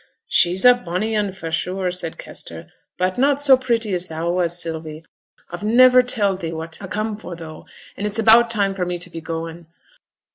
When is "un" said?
1.15-1.31